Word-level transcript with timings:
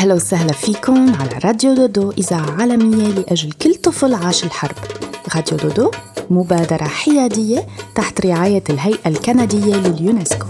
أهلا 0.00 0.14
وسهلا 0.14 0.52
فيكم 0.52 1.14
على 1.14 1.38
راديو 1.44 1.74
دودو 1.74 2.10
إذاعة 2.10 2.60
عالمية 2.60 3.08
لأجل 3.08 3.52
كل 3.52 3.74
طفل 3.74 4.14
عاش 4.14 4.44
الحرب 4.44 4.76
راديو 5.36 5.58
دودو 5.58 5.90
مبادرة 6.30 6.84
حيادية 6.84 7.66
تحت 7.94 8.26
رعاية 8.26 8.62
الهيئة 8.70 9.08
الكندية 9.08 9.76
لليونسكو 9.76 10.46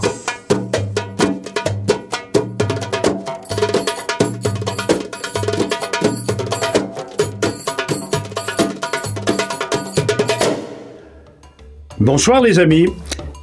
Bonsoir 12.01 12.41
les 12.41 12.59
amis. 12.59 12.87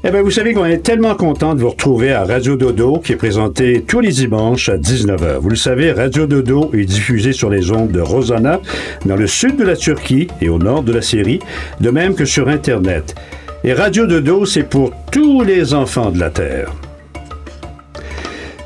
Eh 0.04 0.12
bien, 0.12 0.22
vous 0.22 0.30
savez 0.30 0.54
qu'on 0.54 0.66
est 0.66 0.84
tellement 0.84 1.16
content 1.16 1.56
de 1.56 1.62
vous 1.62 1.72
retrouver 1.72 2.14
à 2.14 2.24
Radio 2.24 2.56
Dodo, 2.56 3.00
qui 3.00 3.14
est 3.14 3.18
présenté 3.18 3.82
tous 3.82 4.00
les 4.00 4.12
dimanches 4.12 4.70
à 4.70 4.78
19h. 4.78 5.40
Vous 5.40 5.50
le 5.50 5.56
savez, 5.56 5.92
Radio 5.92 6.28
Dodo 6.28 6.70
est 6.74 6.86
diffusé 6.86 7.34
sur 7.34 7.50
les 7.50 7.72
ondes 7.72 7.92
de 7.92 8.00
Rosanna, 8.00 8.62
dans 9.08 9.16
le 9.16 9.26
sud 9.26 9.58
de 9.58 9.64
la 9.64 9.76
Turquie 9.76 10.28
et 10.40 10.50
au 10.50 10.60
nord 10.60 10.84
de 10.84 10.94
la 10.94 11.02
Syrie, 11.02 11.40
de 11.82 11.90
même 11.90 12.14
que 12.14 12.26
sur 12.26 12.48
Internet. 12.48 13.16
Et 13.64 13.74
Radio 13.74 14.06
Dodo, 14.06 14.46
c'est 14.46 14.70
pour 14.70 14.92
tous 15.12 15.42
les 15.42 15.74
enfants 15.74 16.12
de 16.12 16.20
la 16.20 16.30
Terre. 16.30 16.72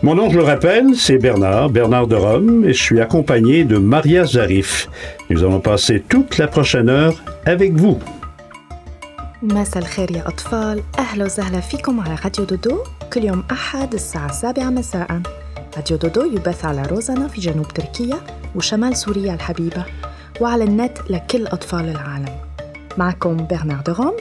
Mon 0.03 0.15
nom, 0.15 0.29
je 0.29 0.37
le 0.37 0.43
rappelle, 0.43 0.95
c'est 0.95 1.17
Bernard, 1.17 1.69
Bernard 1.69 2.07
de 2.07 2.15
Rome, 2.15 2.65
et 2.65 2.73
je 2.73 2.81
suis 2.81 2.99
accompagné 2.99 3.63
de 3.63 3.77
Maria 3.77 4.25
Zarif. 4.25 4.89
Nous 5.29 5.45
allons 5.45 5.61
passer 5.61 6.03
toute 6.09 6.37
la 6.37 6.47
prochaine 6.47 6.89
heure 6.89 7.23
avec 7.45 7.71
vous. 7.73 7.99
مساء 9.43 9.77
الخير 9.83 10.11
يا 10.11 10.27
أطفال. 10.27 10.83
أهلا 10.99 11.25
وسهلا 11.25 11.59
فيكم 11.59 11.99
على 11.99 12.15
راديو 12.23 12.45
دودو. 12.45 12.83
كل 13.13 13.23
يوم 13.23 13.43
أحد 13.51 13.93
الساعة 13.93 14.29
السابعة 14.29 14.69
مساء. 14.69 15.21
راديو 15.77 15.97
دودو 15.97 16.25
يبث 16.25 16.65
على 16.65 16.81
روزانا 16.81 17.27
في 17.27 17.41
جنوب 17.41 17.67
تركيا 17.67 18.17
وشمال 18.55 18.97
سوريا 18.97 19.33
الحبيبة 19.33 19.85
وعلى 20.41 20.63
النت 20.63 20.97
لكل 21.09 21.47
أطفال 21.47 21.89
العالم. 21.89 22.35
معكم 22.97 23.47
برنارد 23.47 23.89
روم 23.89 24.17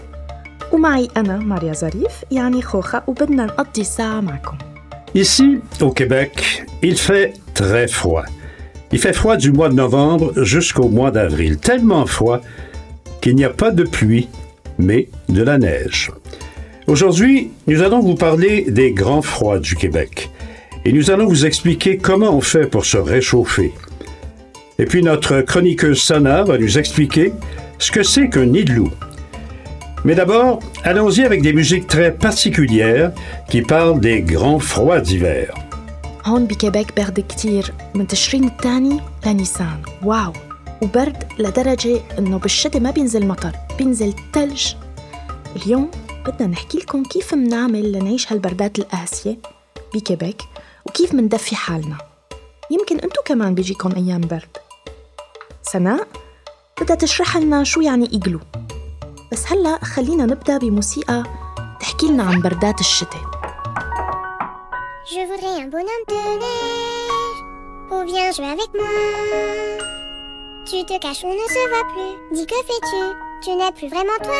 ومعي 0.73 1.09
أنا 1.17 1.37
ماريا 1.37 1.73
ظريف 1.73 2.13
يعني 2.31 2.63
خوخة 2.63 3.03
وبدنا 3.07 3.45
نقضي 3.45 3.85
ساعة 3.85 4.21
معكم. 4.21 4.59
Ici, 5.15 5.61
au 5.81 5.91
Québec, 5.91 6.65
il 6.83 6.97
fait 6.97 7.33
très 7.55 7.89
froid. 7.89 8.25
Il 8.93 8.99
fait 8.99 9.13
froid 9.13 9.37
du 9.37 9.53
mois 9.53 9.69
de 9.69 9.75
novembre 9.75 10.45
jusqu'au 10.45 10.89
mois 10.89 11.11
d'avril, 11.11 11.59
tellement 11.59 12.07
froid 12.07 12.39
qu'il 13.21 13.35
n'y 13.37 13.45
a 13.45 13.51
pas 13.51 13.71
de 13.71 13.85
pluie, 13.85 14.29
mais 14.80 15.08
de 15.30 15.44
la 15.44 15.58
neige. 15.58 16.12
Aujourd'hui, 16.88 17.52
nous 17.68 17.82
allons 17.82 18.02
vous 18.02 18.16
parler 18.16 18.66
des 18.70 18.92
grands 18.92 19.22
froids 19.22 19.60
du 19.60 19.76
Québec 19.76 20.30
et 20.86 20.92
nous 20.92 21.10
allons 21.10 21.28
vous 21.28 21.46
expliquer 21.46 21.98
comment 21.98 22.36
on 22.36 22.42
fait 22.42 22.68
pour 22.68 22.86
se 22.86 22.98
réchauffer. 22.98 23.74
Et 24.78 24.86
puis 24.86 25.02
notre 25.02 25.42
chroniqueuse 25.42 26.02
Sana 26.02 26.44
va 26.44 26.58
nous 26.58 26.78
expliquer 26.78 27.34
ce 27.80 27.92
que 27.92 28.04
c'est 28.04 28.30
qu'un 28.30 28.54
igloo. 28.54 28.92
Mais 30.04 30.14
d'abord, 30.14 30.60
allons-y 30.84 31.24
avec 31.24 31.42
des 31.42 31.54
musiques 31.54 31.88
très 31.88 32.12
particulières 32.12 33.12
qui 33.50 33.62
parlent 33.64 34.00
des 34.00 34.22
grands 34.22 34.60
froids 34.60 35.02
d'hiver. 35.02 35.54
هون 36.26 36.46
بكيبك 36.46 36.96
برد 36.98 37.20
كتير 37.20 37.74
من 37.96 38.08
تشرين 38.08 38.44
الثاني 38.44 39.00
لنيسان 39.26 39.82
واو 40.04 40.34
وبرد 40.82 41.24
لدرجة 41.40 42.00
إنه 42.20 42.38
بالشتاء 42.38 42.82
ما 42.82 42.92
بينزل 42.92 43.28
مطر 43.28 43.52
بينزل 43.81 44.15
تلج 44.33 44.75
اليوم 45.57 45.91
بدنا 46.27 46.49
نحكي 46.49 46.79
لكم 46.79 47.03
كيف 47.03 47.35
منعمل 47.35 47.93
لنعيش 47.93 48.33
هالبردات 48.33 48.79
القاسية 48.79 49.39
بكيبك 49.95 50.43
وكيف 50.87 51.15
مندفي 51.15 51.57
حالنا 51.57 51.99
يمكن 52.71 52.99
انتو 52.99 53.23
كمان 53.23 53.55
بيجيكم 53.55 53.93
أيام 53.97 54.21
برد 54.21 54.57
سناء 55.63 56.09
بدها 56.81 56.97
تشرح 56.97 57.37
لنا 57.37 57.65
شو 57.65 57.81
يعني 57.81 58.13
إيجلو 58.13 58.41
بس 59.33 59.53
هلأ 59.53 59.85
خلينا 59.85 60.27
نبدأ 60.27 60.59
بموسيقى 60.59 61.25
تحكي 61.81 62.07
لنا 62.07 62.23
عن 62.23 62.41
بردات 62.43 62.81
الشتاء 62.81 63.23
Je 65.15 65.23
voudrais 65.31 65.57
un 65.63 65.69
bonhomme 65.75 66.07
de 66.13 66.21
neige. 66.43 67.41
Oh, 67.93 68.03
viens 68.11 68.31
jouer 68.37 68.51
avec 68.57 68.71
moi. 68.79 68.93
Tu 70.69 70.79
te 70.89 70.97
caches, 71.05 71.25
on 71.25 71.35
ne 71.41 71.47
se 71.55 71.63
voit 71.71 71.89
plus. 71.93 72.15
Dis 72.37 72.47
que 72.47 72.59
fais-tu 72.69 73.30
Tu 73.43 73.57
n'es 73.57 73.73
plus 73.73 73.89
vraiment 73.89 74.19
toi. 74.23 74.35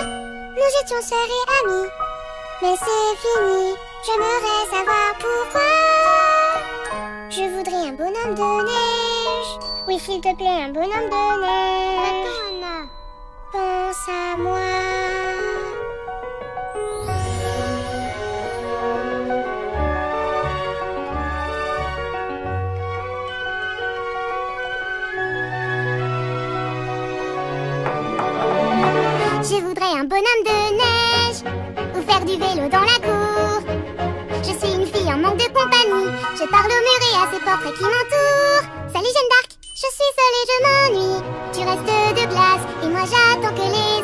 Nous 0.00 0.72
étions 0.82 1.02
sœurs 1.02 1.18
et 1.28 1.68
amis. 1.68 1.88
Mais 2.62 2.74
c'est 2.78 3.16
fini. 3.20 3.74
J'aimerais 4.06 4.64
savoir 4.70 5.12
pourquoi. 5.18 5.60
Je 7.28 7.42
voudrais 7.54 7.88
un 7.88 7.92
bonhomme 7.92 8.34
de 8.34 8.64
neige. 8.64 9.52
Oui, 9.86 9.98
s'il 9.98 10.22
te 10.22 10.34
plaît, 10.34 10.62
un 10.64 10.70
bonhomme 10.70 11.10
de 11.10 11.40
neige. 11.42 12.88
Pense 13.52 14.08
à 14.08 14.36
moi. 14.38 15.59
Un 30.00 30.04
bonhomme 30.04 30.44
de 30.46 30.58
neige 30.80 31.40
ou 31.94 32.00
faire 32.10 32.24
du 32.24 32.32
vélo 32.32 32.68
dans 32.70 32.86
la 32.90 32.98
cour. 33.04 33.60
Je 34.42 34.52
suis 34.58 34.74
une 34.74 34.86
fille 34.86 35.12
en 35.12 35.18
manque 35.18 35.36
de 35.36 35.48
compagnie. 35.52 36.08
Je 36.40 36.46
parle 36.48 36.72
au 36.72 36.82
mur 36.88 37.00
et 37.08 37.16
à 37.20 37.30
ces 37.30 37.40
portraits 37.44 37.74
qui 37.76 37.84
m'entourent. 37.84 38.64
Salut 38.94 39.12
Jeanne 39.14 39.30
d'Arc, 39.32 39.50
je 39.74 39.88
suis 39.96 40.12
seule 40.18 40.36
et 40.40 40.46
je 40.50 40.56
m'ennuie. 40.64 41.20
Tu 41.52 41.60
restes 41.68 42.16
de 42.18 42.24
glace 42.32 42.64
et 42.82 42.88
moi 42.88 43.04
j'attends 43.12 43.54
que 43.54 43.66
les 43.76 44.00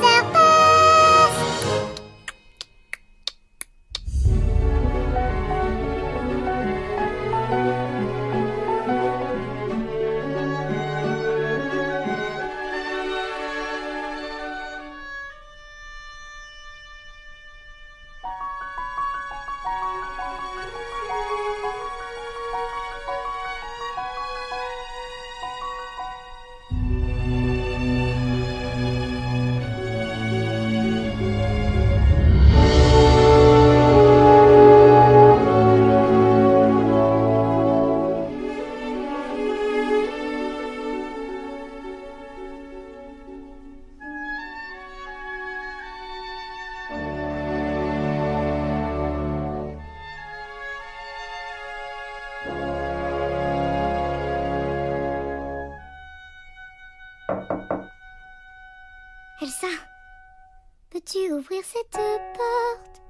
cette 61.62 61.90
porte. 61.90 63.02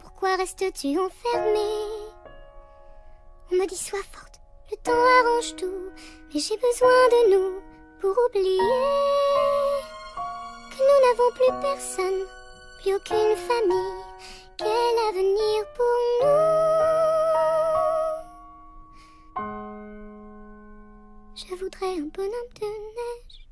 Pourquoi 0.00 0.36
restes-tu 0.36 0.98
enfermée 0.98 2.10
On 3.50 3.56
me 3.56 3.66
dit 3.66 3.76
sois 3.76 4.02
forte, 4.12 4.40
le 4.70 4.76
temps 4.78 4.92
arrange 4.92 5.56
tout, 5.56 5.90
mais 6.32 6.40
j'ai 6.40 6.56
besoin 6.56 7.08
de 7.10 7.30
nous 7.34 7.62
pour 8.00 8.14
oublier 8.28 8.58
que 10.70 10.80
nous 10.80 11.00
n'avons 11.06 11.30
plus 11.34 11.52
personne, 11.60 12.26
plus 12.82 12.94
aucune 12.94 13.36
famille. 13.36 14.04
Quel 14.56 14.98
avenir 15.08 15.64
pour 15.74 15.94
nous? 16.20 16.64
Je 21.34 21.54
voudrais 21.56 21.98
un 21.98 22.08
bonhomme 22.12 22.52
de 22.60 22.66
neige. 22.66 23.43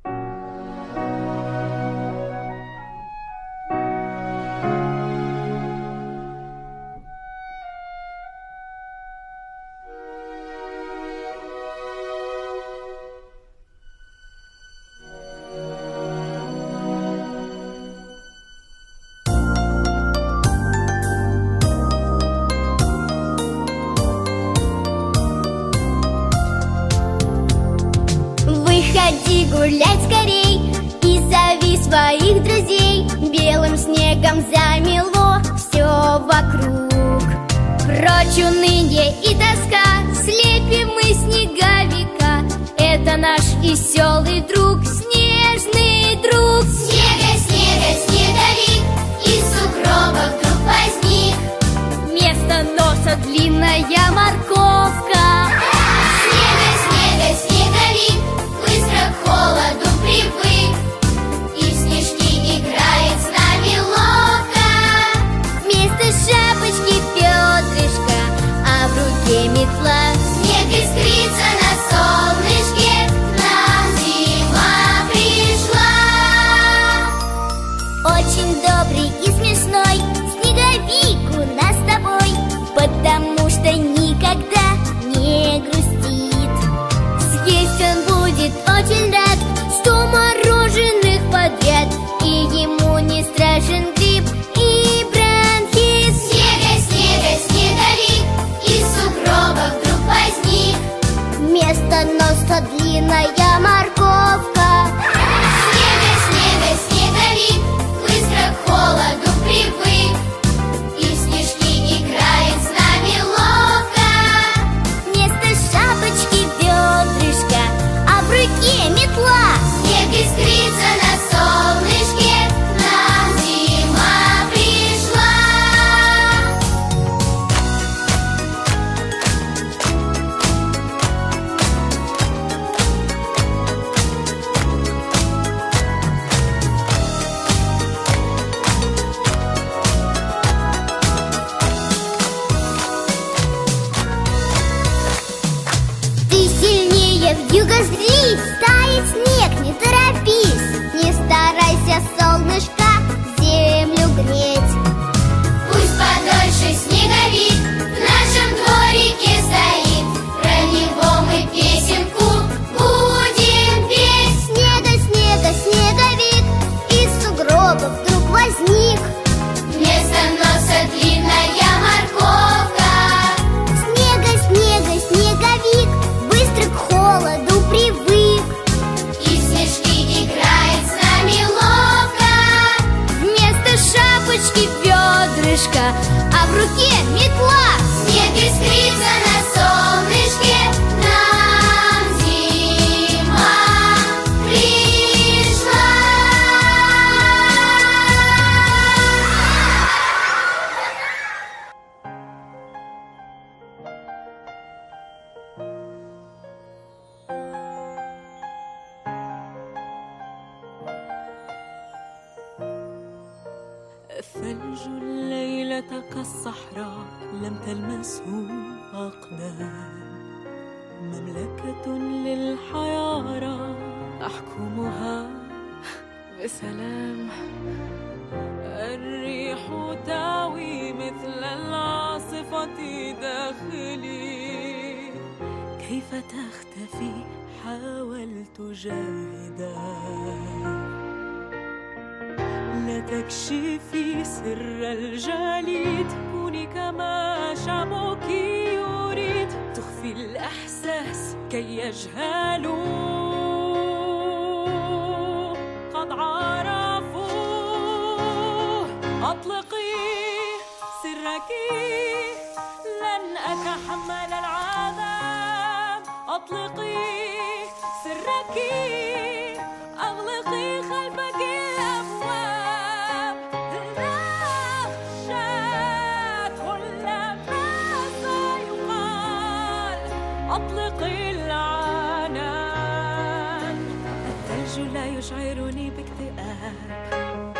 تشعرني 285.23 285.89
باكتئاب. 285.89 287.53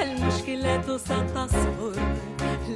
المشكلة 0.00 0.96
ستصفر 0.96 1.94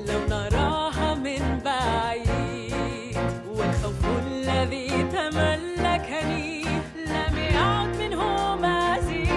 لو 0.08 0.20
نراها 0.28 1.14
من 1.14 1.60
بعيد 1.64 3.16
والخوف 3.54 4.04
الذي 4.26 4.88
تملكني 5.12 6.64
لم 7.06 7.34
يعد 7.38 7.96
منه 7.96 8.56
مزيد. 8.56 9.28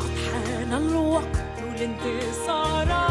قد 0.00 0.14
حان 0.26 0.72
الوقت 0.72 1.36
لانتصارات 1.78 3.09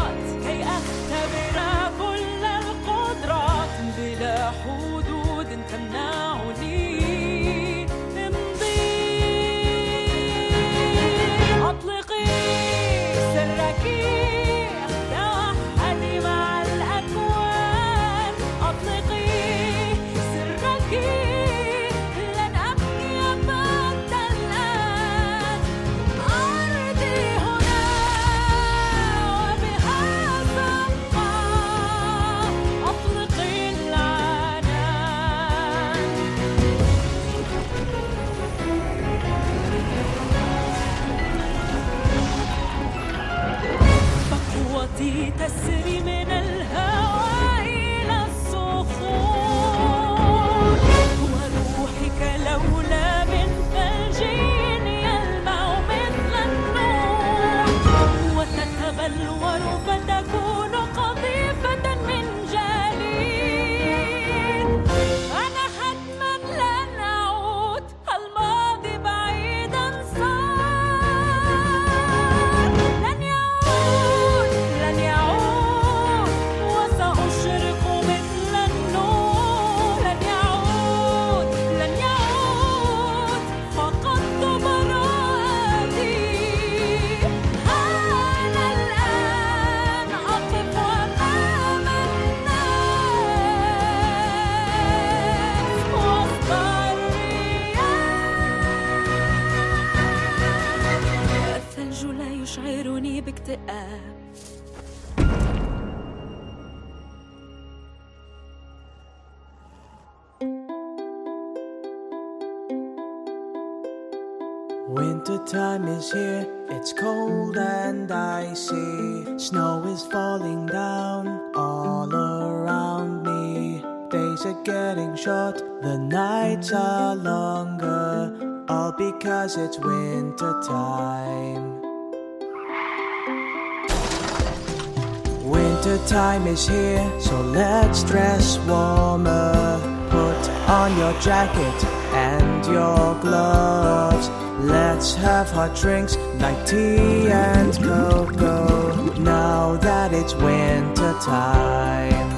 is 136.50 136.66
here, 136.66 137.20
so 137.20 137.40
let's 137.42 138.02
dress 138.02 138.58
warmer. 138.66 139.78
Put 140.10 140.42
on 140.68 140.96
your 140.98 141.12
jacket 141.20 141.84
and 142.12 142.66
your 142.66 143.14
gloves. 143.20 144.28
Let's 144.66 145.14
have 145.14 145.48
hot 145.50 145.76
drinks 145.76 146.16
like 146.38 146.66
tea 146.66 147.30
and 147.30 147.72
cocoa. 147.78 149.14
Now 149.18 149.76
that 149.76 150.12
it's 150.12 150.34
winter 150.34 151.14
time. 151.20 152.30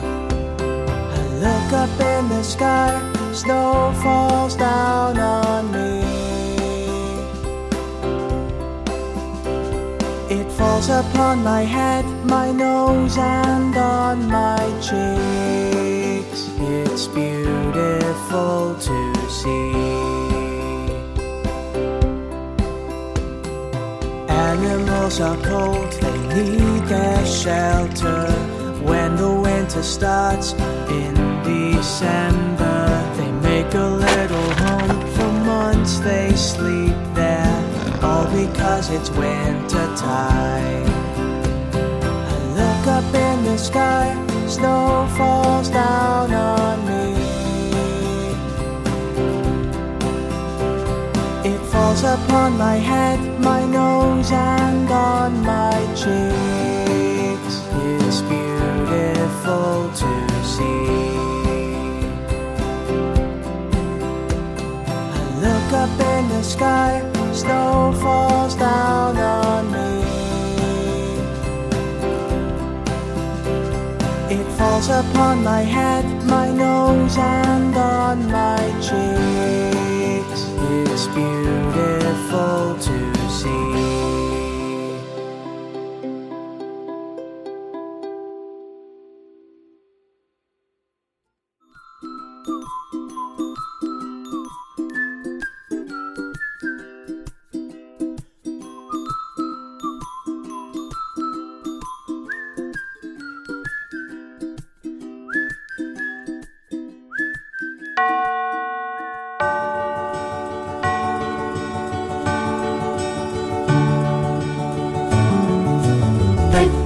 I 1.18 1.22
look 1.44 1.72
up 1.72 2.00
in 2.12 2.28
the 2.28 2.42
sky, 2.42 2.92
snow 3.32 3.94
falls 4.02 4.56
down 4.56 5.18
on 5.18 5.71
upon 11.02 11.42
my 11.42 11.62
head, 11.62 12.04
my 12.24 12.50
nose, 12.52 13.16
and 13.18 13.76
on 13.76 14.28
my 14.28 14.62
cheeks. 14.86 16.40
It's 16.58 17.06
beautiful 17.08 18.76
to 18.88 18.98
see. 19.28 19.72
Animals 24.28 25.20
are 25.20 25.40
cold, 25.50 25.92
they 26.02 26.18
need 26.34 26.82
their 26.94 27.26
shelter. 27.26 28.24
When 28.90 29.16
the 29.16 29.32
winter 29.46 29.82
starts 29.82 30.52
in 31.00 31.14
December, 31.42 32.80
they 33.16 33.30
make 33.48 33.72
a 33.74 33.88
little 34.08 34.50
home. 34.64 34.98
For 35.14 35.32
months 35.52 35.98
they 36.00 36.34
sleep 36.34 37.11
because 38.46 38.90
it's 38.90 39.10
winter 39.10 39.86
time. 39.96 40.86
I 42.34 42.36
look 42.58 42.84
up 42.98 43.14
in 43.14 43.44
the 43.44 43.56
sky, 43.56 44.06
snow 44.48 45.06
falls 45.16 45.68
down 45.68 46.32
on 46.32 46.76
me. 46.88 47.04
It 51.52 51.60
falls 51.72 52.02
upon 52.02 52.58
my 52.58 52.76
head, 52.90 53.20
my 53.40 53.64
nose, 53.64 54.30
and 54.32 54.90
on 54.90 55.30
my 55.54 55.78
cheeks. 56.00 57.54
It's 58.04 58.20
beautiful 58.32 59.90
to 60.00 60.12
see. 60.54 60.82
I 65.18 65.22
look 65.44 65.68
up 65.84 65.94
in 66.12 66.22
the 66.34 66.42
sky, 66.42 66.91
snow 67.42 67.92
falls 68.00 68.54
down 68.54 69.16
on 69.16 69.62
me. 69.74 69.92
It 74.36 74.46
falls 74.58 74.88
upon 74.88 75.42
my 75.42 75.62
head, 75.76 76.04
my 76.24 76.48
nose, 76.50 77.16
and 77.18 77.74
on 77.76 78.18
my 78.30 78.62
cheeks. 78.86 80.40
It's 80.92 81.06
beautiful 81.18 82.71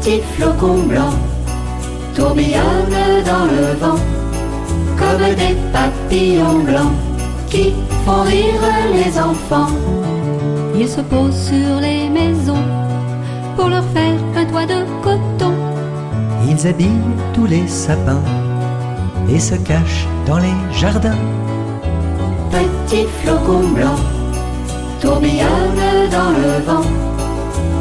Petits 0.06 0.22
flocons 0.36 0.84
blancs 0.86 1.18
tourbillonnent 2.14 3.25
dans 3.26 3.46
le 3.46 3.75
vent 3.80 4.00
comme 4.96 5.34
des 5.34 5.56
papillons 5.72 6.60
blancs 6.60 6.92
qui 7.50 7.75
font 8.04 8.22
rire 8.22 8.62
les 8.94 9.18
enfants. 9.18 9.75
Ils 10.76 10.88
se 10.88 11.00
posent 11.00 11.48
sur 11.48 11.80
les 11.80 12.08
maisons 12.08 12.62
pour 13.56 13.68
leur 13.68 13.82
faire 13.86 14.14
un 14.36 14.44
toit 14.44 14.66
de 14.66 14.84
coton. 15.02 15.54
Ils 16.48 16.68
habillent 16.68 17.10
tous 17.34 17.46
les 17.46 17.66
sapins 17.66 18.22
et 19.28 19.40
se 19.40 19.56
cachent 19.56 20.06
dans 20.25 20.38
les 20.38 20.54
jardins. 20.70 21.18
Petits 22.52 23.08
flocons 23.25 23.70
blancs 23.70 24.04
tourbillonnent 25.00 26.08
dans 26.12 26.30
le 26.30 26.64
vent 26.64 26.88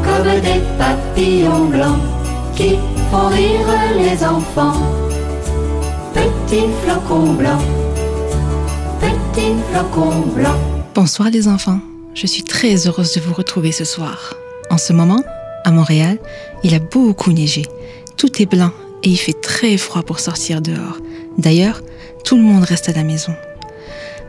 comme 0.02 0.40
des 0.40 0.60
papillons 0.76 1.66
blancs 1.66 2.15
qui 2.55 2.77
font 3.09 3.27
rire 3.27 3.67
les 3.97 4.23
enfants. 4.23 4.81
Petits 6.13 6.69
flocons 6.83 7.33
blancs, 7.33 7.61
petits 8.99 9.55
flocons 9.71 10.21
blancs. 10.35 10.61
Bonsoir 10.93 11.29
les 11.29 11.47
enfants, 11.47 11.79
je 12.13 12.27
suis 12.27 12.43
très 12.43 12.87
heureuse 12.87 13.13
de 13.13 13.21
vous 13.21 13.33
retrouver 13.33 13.71
ce 13.71 13.85
soir. 13.85 14.33
En 14.69 14.77
ce 14.77 14.93
moment, 14.93 15.23
à 15.63 15.71
Montréal, 15.71 16.17
il 16.63 16.73
a 16.75 16.79
beaucoup 16.79 17.31
neigé. 17.31 17.63
Tout 18.17 18.41
est 18.41 18.45
blanc 18.45 18.71
et 19.03 19.09
il 19.09 19.17
fait 19.17 19.39
très 19.41 19.77
froid 19.77 20.03
pour 20.03 20.19
sortir 20.19 20.61
dehors. 20.61 20.97
D'ailleurs, 21.37 21.81
tout 22.25 22.35
le 22.35 22.43
monde 22.43 22.63
reste 22.63 22.89
à 22.89 22.93
la 22.93 23.03
maison. 23.03 23.33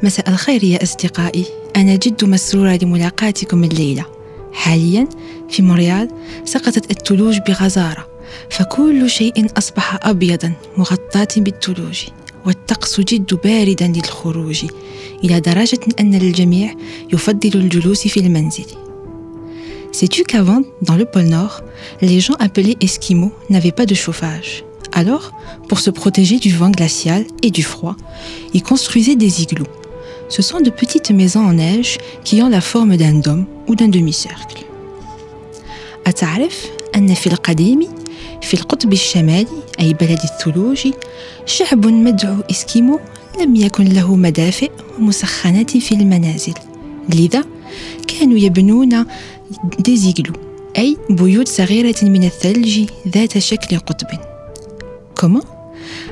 مساء 0.02 0.28
الخير 0.28 0.64
يا 0.64 0.82
أصدقائي 0.82 1.44
أنا 1.76 1.94
جد 1.94 2.24
مسرورة 2.24 2.78
لملاقاتكم 2.82 3.64
الليلة 3.64 4.06
حاليا 4.52 5.08
في 5.50 5.62
مونريال 5.62 6.08
سقطت 6.44 6.90
الثلوج 6.90 7.38
بغزارة 7.38 8.06
فكل 8.50 9.10
شيء 9.10 9.46
أصبح 9.58 10.06
أبيضا 10.06 10.52
مغطاة 10.76 11.28
بالثلوج 11.36 12.04
والطقس 12.46 13.00
جد 13.00 13.34
باردا 13.44 13.86
للخروج 13.86 14.64
إلى 15.24 15.40
درجة 15.40 15.80
أن 16.00 16.14
الجميع 16.14 16.74
يفضل 17.12 17.50
الجلوس 17.54 18.08
في 18.08 18.20
المنزل 18.20 18.66
Sais-tu 19.92 20.24
qu'avant, 20.24 20.62
dans 20.80 20.96
le 20.96 21.04
pôle 21.04 21.24
Nord, 21.24 21.60
les 22.00 22.18
gens 22.18 22.32
appelés 22.38 22.78
Esquimaux 22.80 23.30
n'avaient 23.50 23.72
pas 23.72 23.84
de 23.84 23.94
chauffage 23.94 24.64
Alors, 24.90 25.32
pour 25.68 25.80
se 25.80 25.90
protéger 25.90 26.38
du 26.38 26.50
vent 26.50 26.70
glacial 26.70 27.26
et 27.42 27.50
du 27.50 27.62
froid, 27.62 27.96
ils 28.54 28.62
construisaient 28.62 29.16
des 29.16 29.42
igloos. 29.42 29.66
Ce 30.30 30.40
sont 30.40 30.60
de 30.60 30.70
petites 30.70 31.10
maisons 31.10 31.44
en 31.44 31.52
neige 31.52 31.98
qui 32.24 32.42
ont 32.42 32.48
la 32.48 32.62
forme 32.62 32.96
d'un 32.96 33.20
dôme 33.20 33.44
ou 33.68 33.74
d'un 33.74 33.88
demi-cercle. 33.88 34.64
أتعرف 36.06 36.66
أن 36.97 37.13
في 37.13 37.27
القديم 37.27 37.87
في 38.41 38.53
القطب 38.53 38.93
الشمالي 38.93 39.47
أي 39.79 39.93
بلد 39.93 40.19
الثلوج 40.23 40.87
شعب 41.45 41.87
مدعو 41.87 42.35
إسكيمو 42.51 42.99
لم 43.41 43.55
يكن 43.55 43.83
له 43.83 44.15
مدافئ 44.15 44.71
ومسخنات 44.99 45.77
في 45.77 45.91
المنازل 45.91 46.53
لذا 47.09 47.43
كانوا 48.07 48.37
يبنون 48.37 49.05
ديزيغلو 49.79 50.33
أي 50.77 50.97
بيوت 51.09 51.47
صغيرة 51.47 51.95
من 52.03 52.23
الثلج 52.23 52.89
ذات 53.07 53.37
شكل 53.37 53.77
قطب 53.77 54.07
Comment 55.19 55.47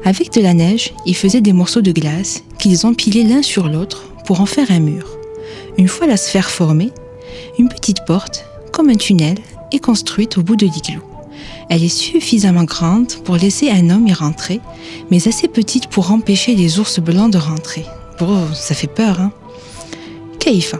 Avec 0.03 0.33
de 0.33 0.41
la 0.41 0.55
neige, 0.55 0.93
ils 1.05 1.15
faisaient 1.15 1.41
des 1.41 1.53
morceaux 1.53 1.81
de 1.81 1.91
glace 1.91 2.43
qu'ils 2.57 2.87
empilaient 2.87 3.23
l'un 3.23 3.43
sur 3.43 3.67
l'autre 3.67 4.03
pour 4.25 4.41
en 4.41 4.47
faire 4.47 4.71
un 4.71 4.79
mur. 4.79 5.05
Une 5.77 5.87
fois 5.87 6.07
la 6.07 6.17
sphère 6.17 6.49
formée, 6.49 6.89
une 7.59 7.69
petite 7.69 8.03
porte, 8.07 8.45
comme 8.71 8.89
un 8.89 8.95
tunnel, 8.95 9.37
est 9.75 9.83
construite 9.89 10.33
au 10.39 10.43
bout 10.47 10.55
de 10.63 10.65
l'igloo. 10.73 11.03
Elle 11.69 11.83
est 11.83 11.97
suffisamment 12.05 12.63
grande 12.75 13.11
pour 13.25 13.35
laisser 13.43 13.67
un 13.79 13.85
homme 13.91 14.07
y 14.07 14.13
rentrer, 14.13 14.59
mais 15.09 15.27
assez 15.27 15.47
petite 15.47 15.87
pour 15.93 16.05
empêcher 16.17 16.53
les 16.61 16.69
ours 16.79 16.99
blancs 17.07 17.31
de 17.35 17.37
rentrer. 17.51 17.85
Bon, 18.19 18.43
ça 18.65 18.73
fait 18.79 18.93
peur, 19.01 19.15
hein 19.21 19.31
كيف؟ 20.39 20.75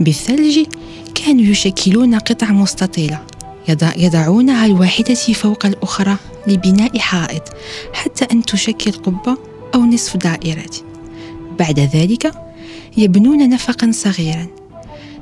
بالثلج 0.00 0.66
كانوا 1.14 1.44
يشكلون 1.44 2.14
قطع 2.18 2.52
مستطيلة 2.52 3.20
يضع- 3.68 3.96
يضعونها 3.96 4.66
الواحدة 4.66 5.14
فوق 5.14 5.66
الأخرى 5.66 6.16
لبناء 6.46 6.98
حائط 6.98 7.42
حتى 7.92 8.24
أن 8.32 8.42
تشكل 8.42 8.92
قبة 8.92 9.36
أو 9.74 9.80
نصف 9.84 10.16
دائرة 10.16 10.70
بعد 11.58 11.80
ذلك 11.80 12.32
يبنون 12.96 13.48
نفقا 13.48 13.90
صغيرا 13.92 14.46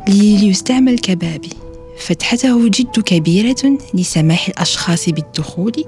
اللي 0.09 0.47
يستعمل 0.49 0.99
كبابي 0.99 1.51
فتحته 1.99 2.69
جد 2.69 3.01
كبيرة 3.01 3.79
لسماح 3.95 4.49
الأشخاص 4.49 5.09
بالدخول 5.09 5.85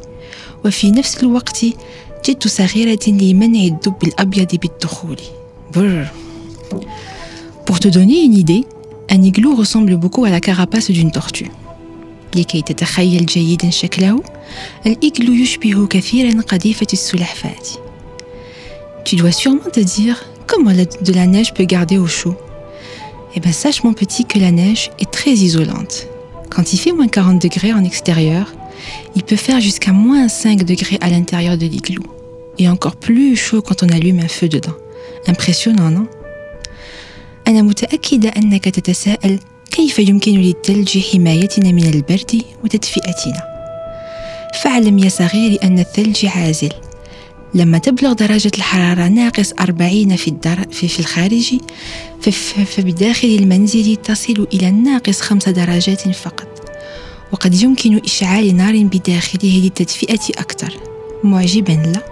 وفي 0.65 0.91
نفس 0.91 1.23
الوقت 1.23 1.65
جد 2.29 2.47
صغيرة 2.47 3.09
لمنع 3.09 3.61
الدب 3.61 4.05
الأبيض 4.05 4.57
بالدخول. 4.57 5.17
برر 5.75 6.09
Pour 7.67 7.81
te 7.81 7.89
donner 7.89 8.23
une 8.23 8.35
idée, 8.35 8.65
un 9.11 9.23
igloo 9.23 9.55
ressemble 9.55 9.97
beaucoup 9.97 10.25
à 10.25 10.31
la 10.31 10.41
carapace 10.41 10.91
d'une 10.91 11.11
tortue. 11.11 11.51
لكي 12.37 12.63
تتخيل 12.63 13.27
جيدا 13.27 13.71
شكله 13.71 14.23
الإيغلو 14.87 15.33
يشبه 15.33 15.87
كثيرا 15.87 16.41
قذيفة 16.41 16.87
السلحفاة. 16.93 17.63
Tu 19.05 19.17
dois 19.17 19.33
sûrement 19.33 19.71
te 19.73 19.81
dire 19.81 20.25
comment 20.47 20.73
de 21.09 21.13
la 21.13 21.27
neige 21.27 21.55
peut 21.55 21.65
garder 21.65 21.99
au 21.99 22.07
chaud. 22.07 22.37
Eh 23.38 23.40
bien, 23.40 23.52
sache 23.52 23.84
mon 23.84 23.94
petit 23.94 24.26
que 24.26 24.40
la 24.40 24.52
neige 24.52 24.92
est 25.00 25.12
très 25.12 25.32
isolante. 25.32 26.08
Quand 26.50 26.74
il 26.74 26.78
fait 26.78 26.92
moins 26.92 27.08
40 27.08 27.42
degrés 27.42 27.74
en 27.74 27.84
extérieur, 27.84 28.54
il 29.16 29.24
peut 29.24 29.36
faire 29.36 29.60
jusqu'à 29.60 29.92
moins 29.92 30.28
5 30.28 30.64
degrés 30.64 30.98
à 31.02 31.10
l'intérieur 31.10 31.58
de 31.58 31.66
l'igloo. 31.66 32.04
Et 32.60 32.70
encore 32.70 32.96
plus 32.96 33.36
chaud 33.36 33.62
quand 33.62 33.82
on 33.82 33.90
allume 33.90 34.20
un 34.20 34.28
feu 34.28 34.48
dedans. 34.48 34.76
Impressionnant, 35.28 35.90
non 35.90 36.08
أنا 37.48 37.62
متأكدة 37.62 38.30
أنك 38.30 38.64
تتساءل 38.64 39.40
كيف 39.72 40.00
يمكن 40.00 40.32
للثلج 40.32 41.00
حمايتنا 41.00 41.72
من 41.72 41.84
البرد 41.84 42.42
وتدفئتنا 42.64 43.44
فاعلم 44.62 45.00
يا 45.00 45.10
صغيري 45.10 45.56
أن 45.56 45.80
الثلج 45.80 46.26
عازل 46.26 46.70
لما 47.55 47.79
تبلغ 47.79 48.13
درجة 48.13 48.51
الحرارة 48.59 49.09
ناقص 49.09 49.53
40 49.61 50.17
في, 50.17 50.29
الدر... 50.29 50.67
في, 50.71 50.89
في 50.89 51.01
الخارج. 51.01 51.59
فبداخل 52.67 53.29
المنزل 53.29 53.97
تصل 53.97 54.47
إلى 54.53 54.71
ناقص 54.71 55.21
5 55.21 55.51
درجات 55.51 56.09
فقط 56.09 56.49
وقد 57.33 57.63
يمكن 57.63 58.01
إشعال 58.05 58.57
نار 58.57 58.85
بداخله 58.85 59.61
للتدفئة 59.65 60.21
أكثر 60.39 60.75
معجبا 61.25 61.73
لا 61.73 62.03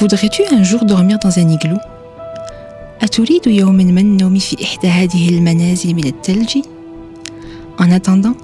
Voudrais-tu 0.00 0.42
un 0.50 0.62
jour 0.62 0.84
dormir 0.84 1.18
dans 1.18 1.38
un 1.38 1.48
igloo 1.48 1.78
أتريد 3.02 3.46
يوما 3.46 3.84
ما 3.84 4.00
النوم 4.00 4.38
في 4.38 4.64
إحدى 4.64 4.88
هذه 4.88 5.28
المنازل 5.28 5.94
من 5.94 6.06
الثلج 6.06 6.58
En 7.80 7.90
attendant, 7.92 8.36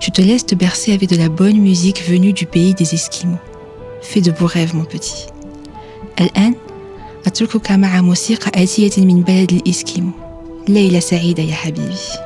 je 0.00 0.10
te 0.10 0.22
laisse 0.22 0.46
te 0.46 0.54
bercer 0.54 0.92
avec 0.92 1.08
de 1.08 1.16
la 1.16 1.28
bonne 1.28 1.58
musique 1.58 2.02
venue 2.08 2.32
du 2.32 2.46
pays 2.46 2.72
des 2.72 2.94
Esquimaux. 2.94 3.55
Fais 4.01 4.21
de 4.21 4.31
beaux 4.31 4.47
rêves, 4.47 4.75
mon 4.75 4.85
petit. 4.85 5.31
الآن 6.21 6.55
أتركك 7.25 7.71
مع 7.71 8.01
موسيقى 8.01 8.63
آتية 8.63 9.05
من 9.05 9.21
بلد 9.21 9.51
الإسكيمو. 9.51 10.11
ليلة 10.67 10.99
سعيدة 10.99 11.43
يا 11.43 11.53
حبيبي. 11.53 12.24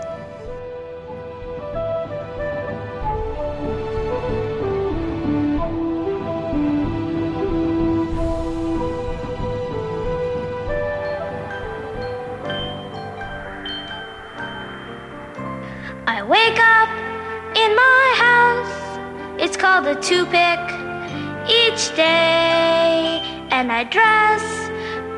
Day, 21.96 23.20
and 23.50 23.70
I 23.72 23.84
dress 23.84 24.44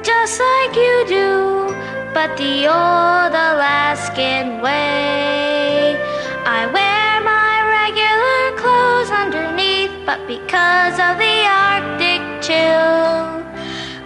just 0.03 0.41
like 0.41 0.75
you 0.75 1.05
do, 1.07 1.75
but 2.15 2.37
the 2.37 2.67
old 2.67 3.33
Alaskan 3.49 4.61
way. 4.61 5.97
I 6.45 6.67
wear 6.77 7.11
my 7.35 7.55
regular 7.79 8.43
clothes 8.61 9.11
underneath, 9.23 9.95
but 10.05 10.21
because 10.27 10.97
of 11.07 11.19
the 11.25 11.37
Arctic 11.47 12.23
chill, 12.43 13.43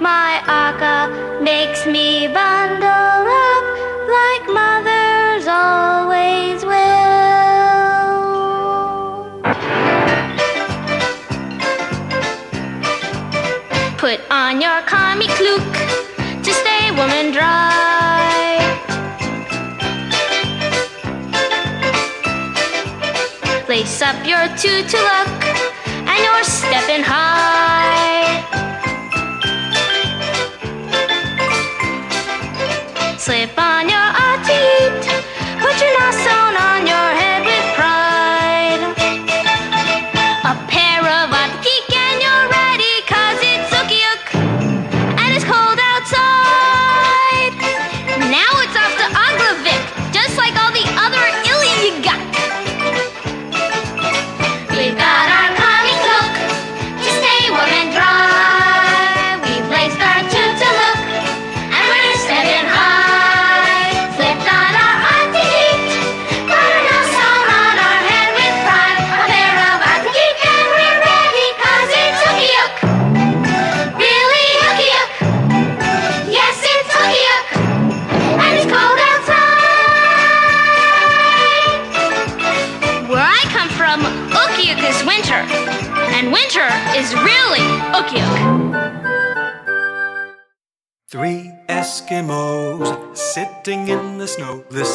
my 0.00 0.42
aka 0.46 1.09
makes 1.42 1.87
me 1.87 2.29
bundle 2.29 2.65
up 24.07 24.25
your 24.25 24.47
tutu 24.57 24.99
look 24.99 25.45
and 26.07 26.19
you're 26.23 26.45
stepping 26.45 27.03
high. 27.03 27.95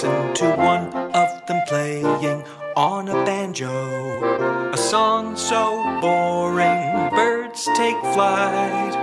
Listen 0.01 0.33
to 0.33 0.45
one 0.55 0.87
of 1.13 1.45
them 1.45 1.61
playing 1.67 2.43
on 2.75 3.07
a 3.07 3.23
banjo. 3.23 4.73
A 4.73 4.75
song 4.75 5.37
so 5.37 5.77
boring, 6.01 7.11
birds 7.11 7.69
take 7.75 7.99
flight 8.11 8.95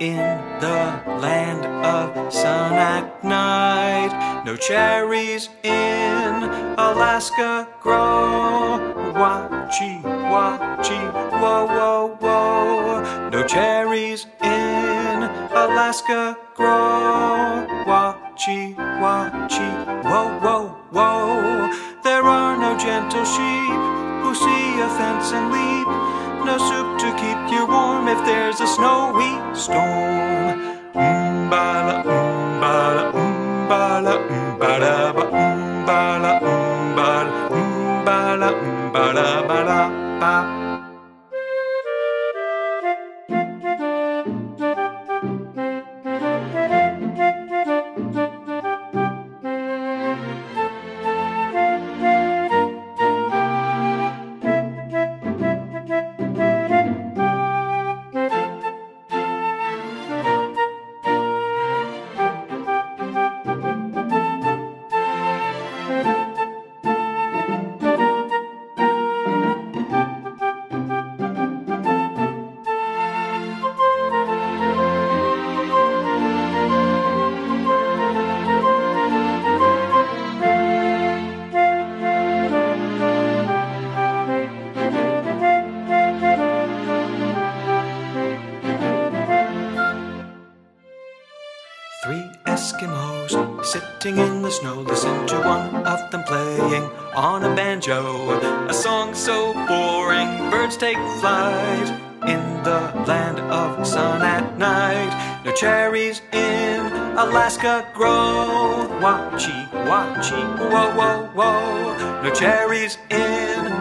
in 0.00 0.16
the 0.58 1.00
land 1.22 1.64
of 1.86 2.32
sun 2.32 2.72
at 2.72 3.22
night. 3.22 4.42
No 4.44 4.56
cherries 4.56 5.50
in 5.62 6.42
Alaska 6.82 7.68
grow. 7.80 8.80
Wachi, 9.14 10.02
wachi, 10.02 11.00
whoa, 11.40 11.66
whoa, 11.66 12.16
whoa. 12.18 13.30
No 13.30 13.46
cherries 13.46 14.26
in 14.42 15.22
Alaska 15.52 16.36
grow. 16.56 17.30
Wachi, 18.48 19.68
whoa, 20.04 20.68
whoa. 20.92 21.70
There 22.02 22.22
are 22.22 22.56
no 22.56 22.78
gentle 22.78 23.24
sheep 23.24 23.80
who 24.22 24.34
see 24.34 24.80
a 24.80 24.88
fence 24.96 25.32
and 25.32 25.52
leap. 25.52 25.88
No 26.46 26.56
soup 26.56 26.98
to 27.00 27.10
keep 27.20 27.52
you 27.52 27.66
warm 27.66 28.08
if 28.08 28.24
there's 28.24 28.60
a 28.60 28.66
snowy 28.66 29.36
storm. 29.54 30.56
Mbala, 30.94 32.02
mbala, 32.56 33.12
mbala, 33.66 34.14
mbala, 34.56 35.12
Three 92.02 92.30
Eskimos 92.46 93.62
sitting 93.62 94.16
in 94.16 94.40
the 94.40 94.50
snow. 94.50 94.80
Listen 94.80 95.26
to 95.26 95.36
one 95.40 95.86
of 95.86 96.10
them 96.10 96.22
playing 96.24 96.84
on 97.14 97.44
a 97.44 97.54
banjo. 97.54 98.40
A 98.70 98.72
song 98.72 99.14
so 99.14 99.52
boring, 99.68 100.50
birds 100.50 100.78
take 100.78 100.96
flight 101.20 101.88
in 102.26 102.40
the 102.62 102.80
land 103.06 103.38
of 103.38 103.86
sun 103.86 104.22
at 104.22 104.56
night. 104.56 105.42
No 105.44 105.52
cherries 105.52 106.22
in 106.32 106.80
Alaska 107.18 107.86
grow. 107.92 108.88
Watchy, 109.02 109.68
watchy, 109.84 110.42
whoa, 110.72 110.94
whoa, 110.96 111.28
whoa. 111.34 112.22
No 112.22 112.30
cherries 112.32 112.96
in 113.10 113.29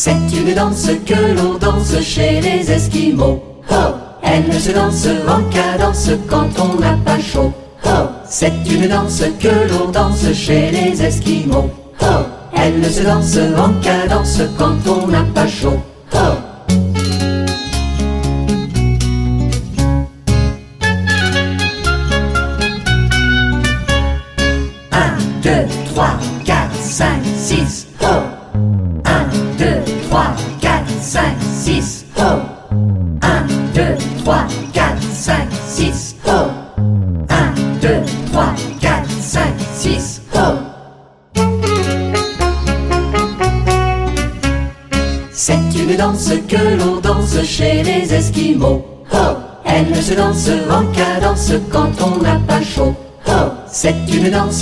C'est 0.00 0.12
une 0.12 0.54
danse 0.54 0.90
que 1.04 1.34
l'on 1.36 1.54
danse 1.54 2.00
chez 2.02 2.40
les 2.40 2.70
Esquimaux. 2.70 3.42
Oh, 3.68 3.74
elle 4.22 4.46
ne 4.46 4.56
se 4.56 4.70
danse 4.70 5.08
en 5.26 5.42
cadence 5.50 6.10
quand 6.30 6.50
on 6.60 6.78
n'a 6.78 6.96
pas 7.04 7.18
chaud. 7.18 7.52
Oh, 7.84 7.88
c'est 8.24 8.52
une 8.70 8.86
danse 8.86 9.24
que 9.40 9.48
l'on 9.48 9.90
danse 9.90 10.32
chez 10.34 10.70
les 10.70 11.02
Esquimaux. 11.02 11.68
Oh, 12.00 12.04
elle 12.56 12.78
ne 12.78 12.88
se 12.88 13.02
danse 13.02 13.38
en 13.58 13.72
cadence 13.82 14.40
quand 14.56 14.88
on 14.88 15.08
n'a 15.08 15.24
pas 15.34 15.48
chaud. 15.48 15.80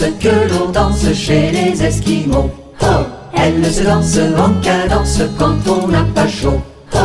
Que 0.04 0.52
l'on 0.52 0.70
danse 0.70 1.10
chez 1.14 1.50
les 1.50 1.82
Esquimaux. 1.82 2.50
Oh, 2.82 2.86
elle 3.34 3.60
ne 3.60 3.68
se 3.68 3.82
danse 3.82 4.18
en 4.36 4.52
cadence 4.60 5.22
quand 5.38 5.56
on 5.66 5.88
n'a 5.88 6.04
pas 6.14 6.28
chaud. 6.28 6.60
Oh. 6.92 6.98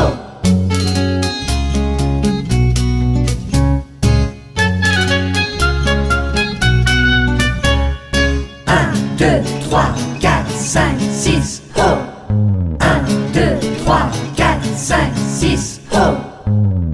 Un, 8.67 8.91
deux, 9.17 9.41
trois, 9.61 9.93
quatre, 10.19 10.51
cinq, 10.51 10.97
six, 11.13 11.61
oh. 11.77 11.81
Un, 12.81 13.01
deux, 13.33 13.57
trois, 13.83 14.09
quatre, 14.35 14.65
cinq, 14.75 15.11
six, 15.29 15.79
oh. 15.93 15.97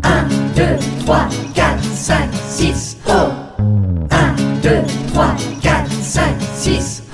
Un, 0.04 0.28
deux, 0.56 0.78
trois, 1.04 1.28
quatre, 1.56 1.84
cinq, 1.96 2.30
six, 2.48 2.98
oh. 3.08 3.32
Un, 4.12 4.36
deux, 4.62 4.84
trois, 5.12 5.36
quatre, 5.62 5.67
5, 6.08 6.40
6. 6.56 7.07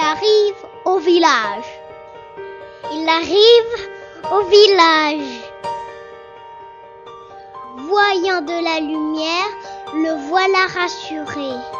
Arrive 0.00 0.54
au 0.84 0.98
village. 0.98 1.64
Il 2.92 3.08
arrive 3.08 3.88
au 4.32 4.42
village. 4.44 5.40
Voyant 7.76 8.40
de 8.40 8.64
la 8.64 8.80
lumière, 8.80 9.50
le 9.94 10.28
voilà 10.28 10.66
rassuré. 10.74 11.79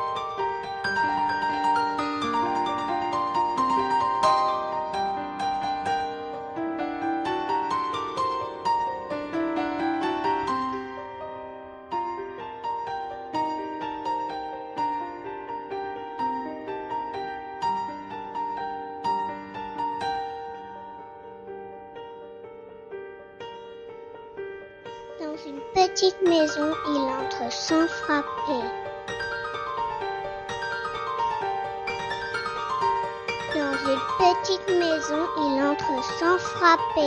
Et 37.01 37.07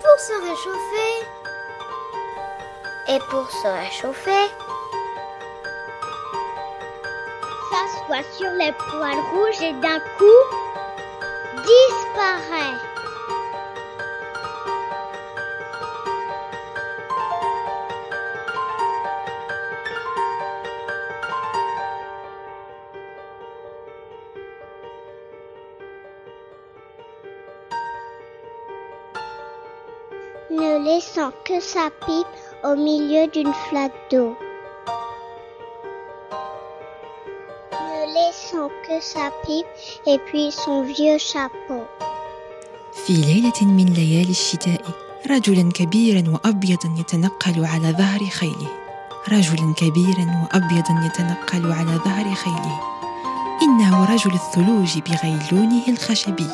pour 0.00 0.18
se 0.18 0.32
réchauffer. 0.32 1.12
Et 3.08 3.18
pour 3.30 3.50
se 3.50 3.68
réchauffer 3.68 4.37
sur 8.38 8.50
les 8.52 8.72
poils 8.72 9.24
rouges 9.32 9.62
et 9.62 9.72
d'un 9.72 9.98
coup 10.16 10.42
disparaît. 11.56 12.78
ne 30.50 30.84
laissant 30.84 31.30
que 31.44 31.60
sa 31.60 31.90
pipe 32.06 32.26
au 32.64 32.74
milieu 32.74 33.26
d'une 33.28 33.52
flaque 33.52 33.92
d'eau. 34.10 34.36
Laissant 38.48 38.70
que 38.86 39.00
sa 39.00 39.30
pipe 39.44 39.66
et 40.06 40.18
puis 40.26 40.50
son 40.52 40.82
vieux 40.82 41.18
chapeau. 41.18 41.84
في 43.06 43.12
ليلة 43.12 43.62
من 43.62 43.84
ليالي 43.84 44.30
الشتاء 44.30 44.80
رجلا 45.30 45.72
كبيرا 45.72 46.30
وأبيضا 46.30 46.94
يتنقل 46.98 47.64
على 47.64 47.92
ظهر 47.92 48.26
خيله. 48.26 48.68
رجلا 49.28 49.74
كبيرا 49.76 50.26
وأبيضا 50.42 51.06
يتنقل 51.06 51.72
على 51.72 51.92
ظهر 52.04 52.34
خيله. 52.34 52.80
إنه 53.62 54.04
رجل 54.04 54.34
الثلوج 54.34 54.98
بغيلونه 54.98 55.88
الخشبي. 55.88 56.50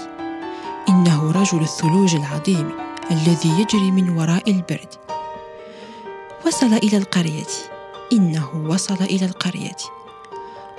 إنه 0.89 1.31
رجل 1.31 1.63
الثلوج 1.63 2.15
العظيم 2.15 2.71
الذي 3.11 3.61
يجري 3.61 3.91
من 3.91 4.19
وراء 4.19 4.51
البرد. 4.51 4.95
وصل 6.47 6.73
إلى 6.73 6.97
القرية. 6.97 7.53
إنه 8.13 8.67
وصل 8.69 9.03
إلى 9.03 9.27
القرية. 9.27 10.04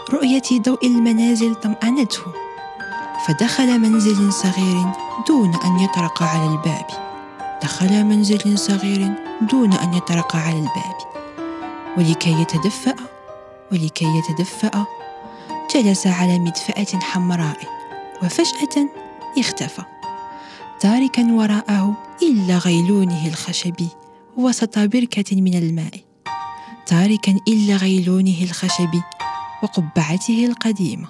رؤية 0.09 0.61
ضوء 0.61 0.87
المنازل 0.87 1.55
طمأنته 1.55 2.21
فدخل 3.27 3.79
منزل 3.79 4.33
صغير 4.33 4.85
دون 5.27 5.55
أن 5.55 5.79
يطرق 5.79 6.23
على 6.23 6.47
الباب. 6.47 6.85
دخل 7.63 8.03
منزل 8.03 8.59
صغير 8.59 9.13
دون 9.51 9.73
أن 9.73 9.93
يطرق 9.93 10.35
على 10.35 10.55
الباب. 10.55 10.95
ولكي 11.97 12.41
يتدفأ 12.41 12.95
ولكي 13.71 14.05
يتدفأ 14.05 14.85
جلس 15.75 16.07
على 16.07 16.39
مدفأة 16.39 16.99
حمراء 16.99 17.57
وفجأة 18.23 18.89
اختفى. 19.37 19.83
تاركا 20.79 21.31
وراءه 21.31 21.93
إلا 22.23 22.57
غيلونه 22.57 23.27
الخشبي 23.27 23.89
وسط 24.37 24.79
بركة 24.79 25.41
من 25.41 25.53
الماء. 25.53 25.99
تاركا 26.85 27.39
إلا 27.47 27.75
غيلونه 27.75 28.43
الخشبي 28.43 29.01
وقبعته 29.65 30.45
القديمة. 30.45 31.07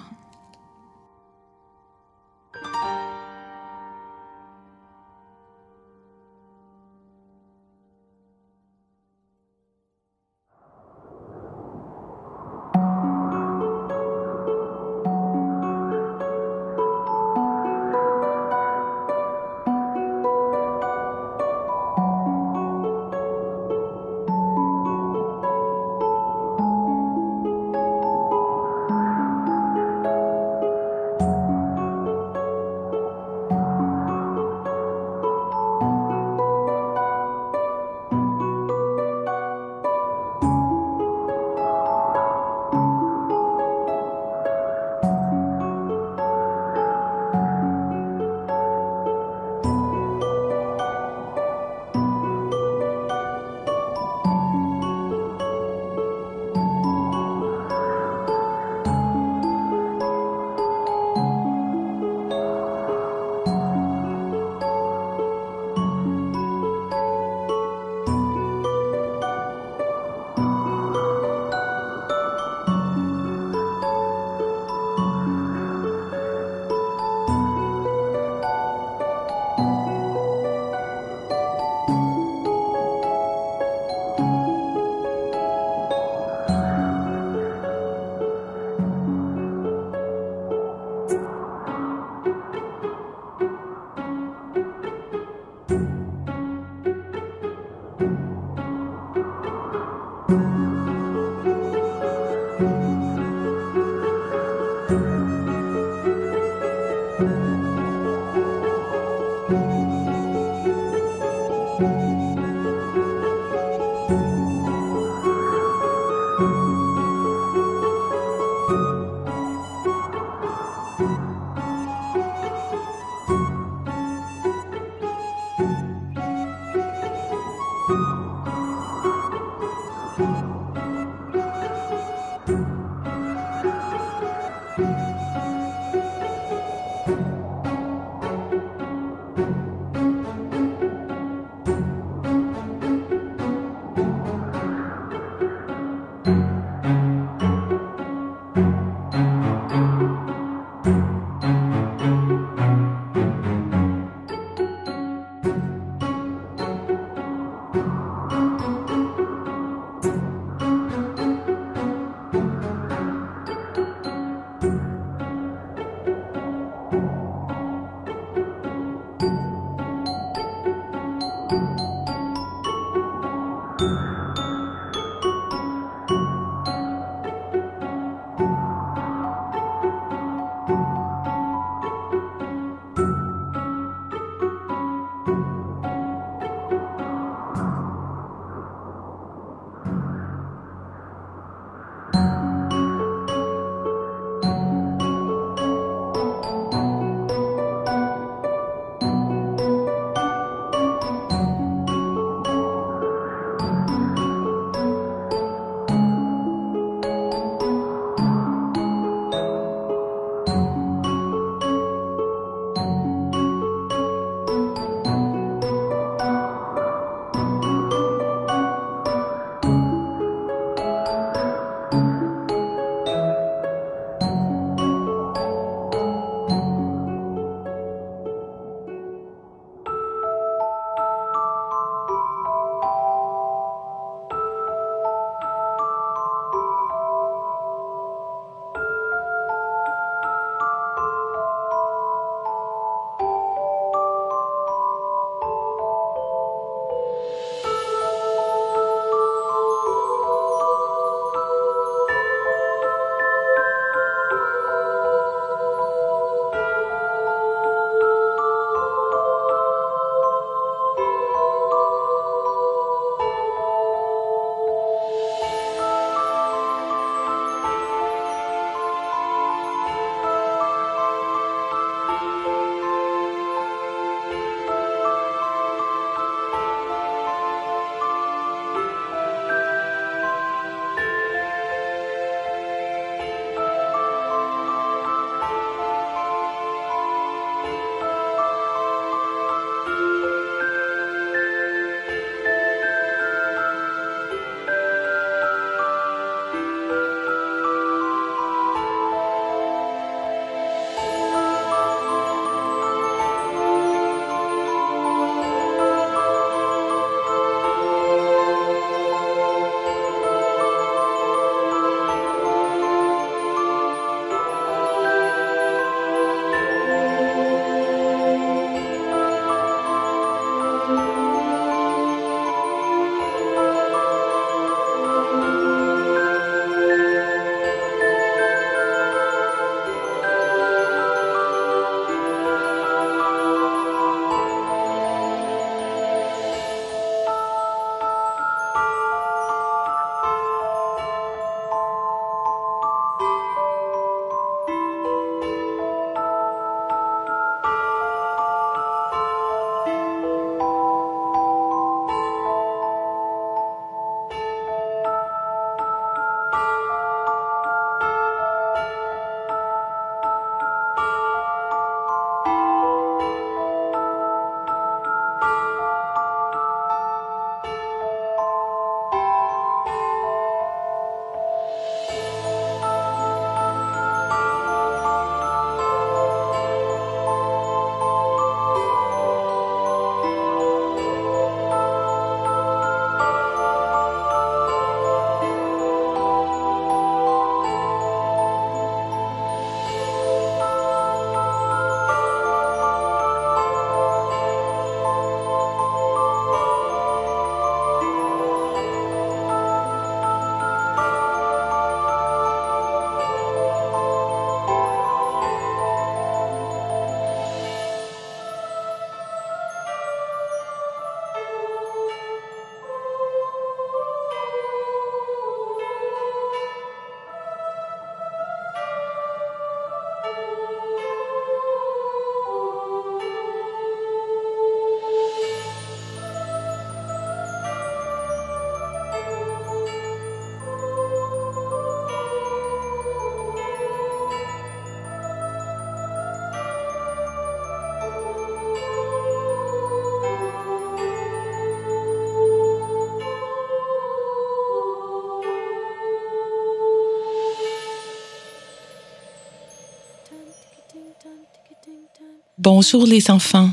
Bonjour 452.78 453.06
les 453.06 453.30
enfants. 453.30 453.70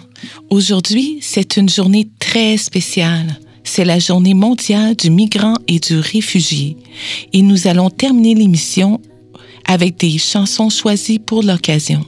Aujourd'hui, 0.50 1.18
c'est 1.20 1.58
une 1.58 1.68
journée 1.68 2.08
très 2.20 2.56
spéciale. 2.56 3.38
C'est 3.66 3.84
la 3.84 4.00
journée 4.00 4.34
mondiale 4.34 4.96
du 4.96 5.10
migrant 5.10 5.56
et 5.68 5.78
du 5.80 6.00
réfugié. 6.00 6.78
Et 7.34 7.42
nous 7.42 7.68
allons 7.68 7.90
terminer 7.90 8.34
l'émission 8.34 9.02
avec 9.66 9.98
des 9.98 10.18
chansons 10.18 10.70
choisies 10.70 11.20
pour 11.20 11.44
l'occasion. 11.44 12.06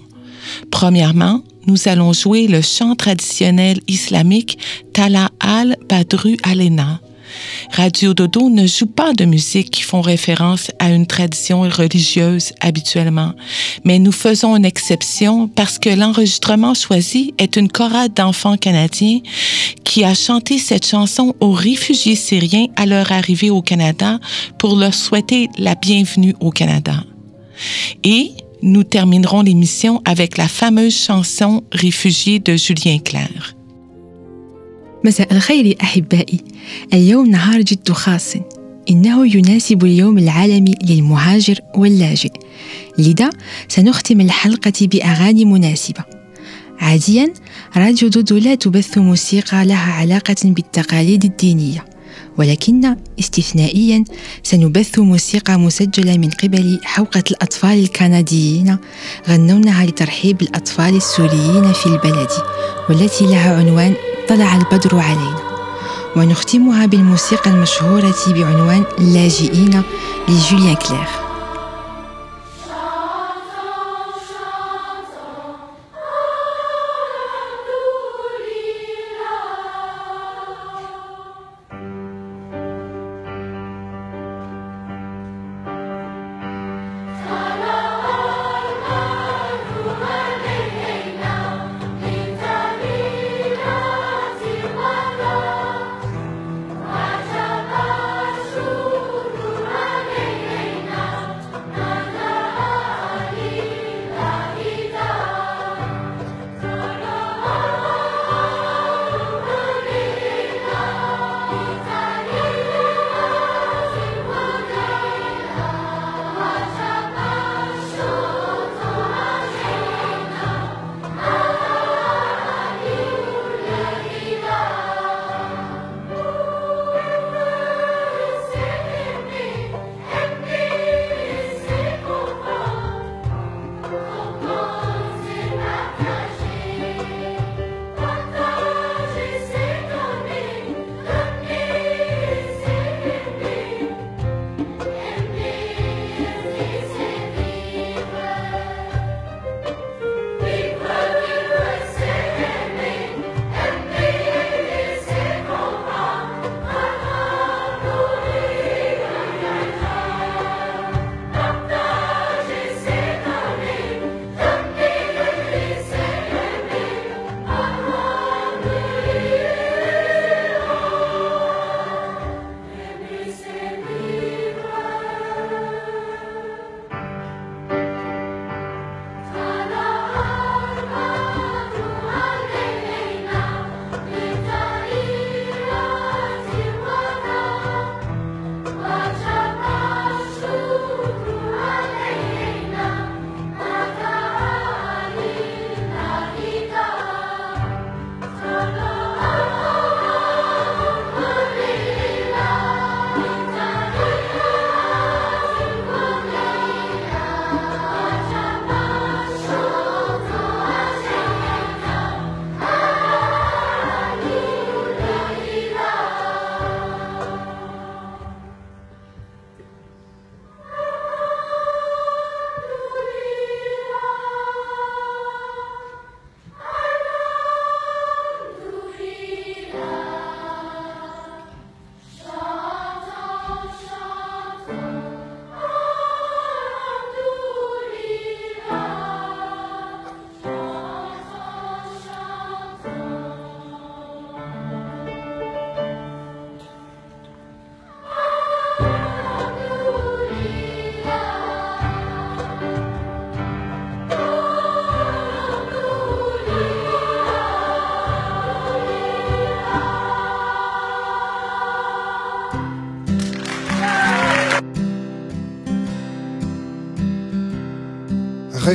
Premièrement, 0.71 1.43
nous 1.67 1.89
allons 1.89 2.13
jouer 2.13 2.47
le 2.47 2.61
chant 2.61 2.95
traditionnel 2.95 3.81
islamique 3.89 4.57
Tala 4.93 5.31
al-Badru 5.41 6.37
Alena. 6.43 7.01
Radio 7.71 8.13
Dodo 8.13 8.49
ne 8.49 8.67
joue 8.67 8.85
pas 8.85 9.13
de 9.13 9.25
musique 9.25 9.71
qui 9.71 9.81
font 9.81 10.01
référence 10.01 10.71
à 10.79 10.91
une 10.91 11.07
tradition 11.07 11.61
religieuse 11.61 12.53
habituellement, 12.61 13.33
mais 13.83 13.99
nous 13.99 14.11
faisons 14.11 14.55
une 14.55 14.65
exception 14.65 15.47
parce 15.47 15.79
que 15.79 15.89
l'enregistrement 15.89 16.73
choisi 16.73 17.33
est 17.37 17.55
une 17.55 17.69
chorale 17.69 18.09
d'enfants 18.09 18.57
canadiens 18.57 19.19
qui 19.83 20.03
a 20.03 20.13
chanté 20.13 20.57
cette 20.57 20.85
chanson 20.85 21.35
aux 21.39 21.51
réfugiés 21.51 22.15
syriens 22.15 22.67
à 22.75 22.85
leur 22.85 23.11
arrivée 23.11 23.49
au 23.49 23.61
Canada 23.61 24.19
pour 24.57 24.75
leur 24.75 24.93
souhaiter 24.93 25.49
la 25.57 25.75
bienvenue 25.75 26.35
au 26.39 26.51
Canada. 26.51 27.03
Et 28.03 28.31
nous 28.61 28.83
terminerons 28.83 29.41
l'émission 29.41 30.01
avec 30.05 30.37
la 30.37 30.47
fameuse 30.47 30.97
chanson 30.97 31.63
Réfugiés 31.71 32.39
de 32.39 32.55
Julien 32.55 32.99
Clerc. 32.99 33.55
مساء 35.05 35.33
الخير 35.33 35.77
أحبائي. 35.81 36.39
اليوم 36.93 37.29
نهار 37.29 37.61
جد 37.61 37.91
خاص. 37.91 38.33
إنه 38.89 39.35
يناسب 39.35 39.83
اليوم 39.83 40.17
العالمي 40.17 40.73
للمهاجر 40.83 41.59
واللاجئ. 41.75 42.31
لذا 42.97 43.29
سنختم 43.67 44.21
الحلقة 44.21 44.73
بأغاني 44.81 45.45
مناسبة. 45.45 46.03
عاديا 46.79 47.33
راديو 47.77 48.09
دودو 48.09 48.37
لا 48.37 48.55
تبث 48.55 48.97
موسيقى 48.97 49.65
لها 49.65 49.91
علاقة 49.93 50.35
بالتقاليد 50.43 51.25
الدينية. 51.25 51.85
ولكن 52.37 52.95
استثنائيا 53.19 54.03
سنبث 54.43 54.99
موسيقى 54.99 55.59
مسجلة 55.59 56.17
من 56.17 56.29
قبل 56.29 56.79
حوقة 56.83 57.23
الأطفال 57.31 57.79
الكنديين 57.79 58.77
غنونها 59.29 59.85
لترحيب 59.85 60.41
الأطفال 60.41 60.95
السوريين 60.95 61.73
في 61.73 61.85
البلد 61.85 62.29
والتي 62.89 63.25
لها 63.25 63.55
عنوان 63.55 63.93
طلع 64.29 64.55
البدر 64.55 64.99
علينا. 64.99 65.39
ونختمها 66.15 66.85
بالموسيقى 66.85 67.51
المشهورة 67.51 68.15
بعنوان 68.27 68.83
لاجئين 68.99 69.83
لجوليان 70.27 70.75
كلير. 70.75 71.24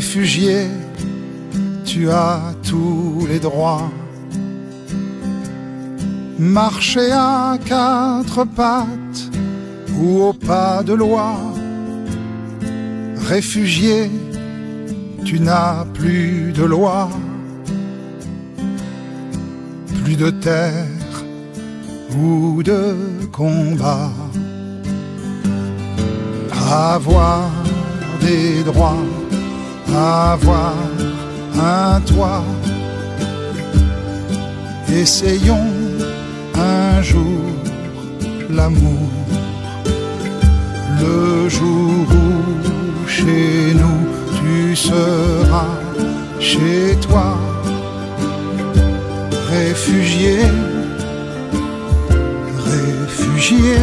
Réfugié, 0.00 0.66
tu 1.84 2.08
as 2.08 2.40
tous 2.66 3.26
les 3.28 3.38
droits. 3.38 3.90
Marcher 6.38 7.12
à 7.12 7.58
quatre 7.62 8.44
pattes 8.44 9.22
ou 9.98 10.22
au 10.22 10.32
pas 10.32 10.82
de 10.82 10.94
loi. 10.94 11.34
Réfugié, 13.28 14.10
tu 15.22 15.38
n'as 15.38 15.84
plus 15.92 16.54
de 16.54 16.64
loi. 16.64 17.10
plus 20.02 20.16
de 20.16 20.30
terre 20.30 21.14
ou 22.18 22.62
de 22.62 22.96
combat. 23.30 24.12
Avoir 26.70 27.50
des 28.22 28.62
droits, 28.64 29.04
avoir 29.94 30.74
un 31.54 32.00
toit. 32.00 32.44
Essayons 34.92 35.70
un 36.54 37.02
jour 37.02 37.40
l'amour, 38.50 39.08
le 41.00 41.48
jour 41.48 42.06
où 42.22 43.08
chez 43.08 43.74
nous 43.74 44.02
tu 44.38 44.76
seras 44.76 45.80
chez 46.40 46.96
toi, 47.00 47.38
réfugié, 49.50 50.38
réfugié. 52.72 53.76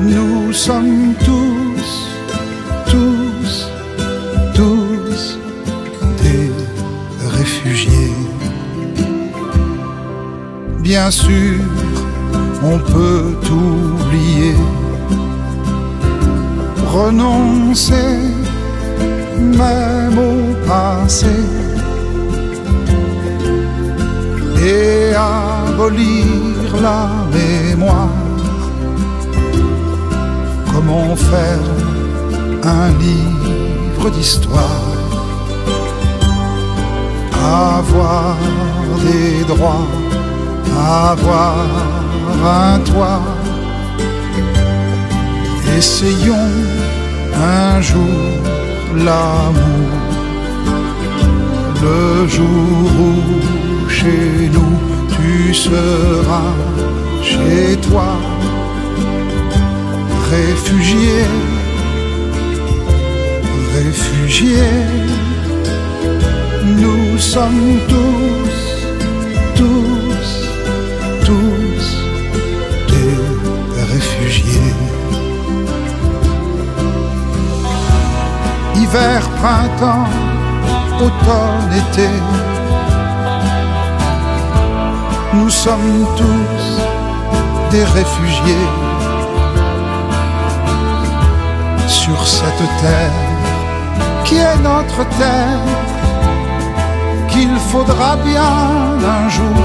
Nous 0.00 0.52
sommes 0.52 1.14
tous, 1.24 1.84
tous, 1.84 1.92
Bien 10.82 11.10
sûr, 11.12 11.60
on 12.64 12.78
peut 12.78 13.36
oublier, 13.50 14.56
renoncer 16.86 18.18
même 19.38 20.18
au 20.18 20.66
passé. 20.66 21.36
Et 24.64 25.12
abolir 25.14 26.26
la 26.82 27.08
mémoire. 27.32 28.08
Comment 30.72 31.14
faire 31.16 31.68
un 32.64 32.88
livre 32.98 34.10
d'histoire? 34.10 34.88
Avoir 37.44 38.36
des 39.04 39.44
droits, 39.44 39.88
avoir 40.76 41.56
un 42.44 42.78
toit. 42.80 43.22
Essayons 45.76 46.52
un 47.34 47.80
jour 47.80 48.42
l'amour, 48.96 49.90
le 51.82 52.28
jour 52.28 52.90
où 53.06 53.90
chez 53.90 54.50
nous 54.52 54.78
tu 55.14 55.54
seras 55.54 56.54
chez 57.22 57.76
toi, 57.88 58.12
réfugié, 60.30 61.24
réfugié. 63.74 64.64
Nous 66.64 67.18
sommes 67.18 67.78
tous, 67.88 68.51
Hiver, 78.94 79.22
printemps, 79.40 80.06
automne, 81.00 81.72
été. 81.72 82.08
Nous 85.32 85.48
sommes 85.48 86.06
tous 86.14 86.80
des 87.70 87.84
réfugiés 87.84 88.68
sur 91.86 92.26
cette 92.26 92.66
terre 92.82 93.28
qui 94.24 94.36
est 94.36 94.58
notre 94.58 95.08
terre 95.16 95.64
qu'il 97.28 97.56
faudra 97.70 98.16
bien 98.16 98.52
un 99.16 99.28
jour 99.30 99.64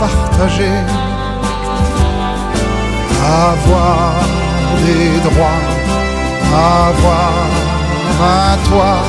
partager, 0.00 0.76
avoir 3.22 4.14
des 4.86 5.20
droits, 5.20 5.62
avoir 6.88 7.71
un 8.22 8.56
toit. 8.68 9.02